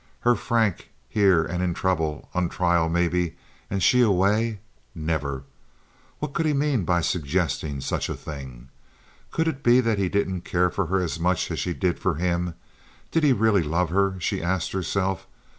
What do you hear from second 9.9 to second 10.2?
he